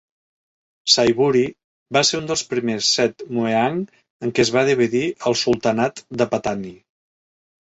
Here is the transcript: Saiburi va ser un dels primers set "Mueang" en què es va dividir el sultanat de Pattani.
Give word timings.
Saiburi 0.93 1.43
va 1.97 2.03
ser 2.09 2.21
un 2.21 2.29
dels 2.31 2.43
primers 2.55 2.89
set 3.01 3.21
"Mueang" 3.35 3.77
en 4.29 4.35
què 4.39 4.47
es 4.47 4.53
va 4.57 4.65
dividir 4.71 5.05
el 5.29 5.39
sultanat 5.43 6.03
de 6.23 6.29
Pattani. 6.33 6.75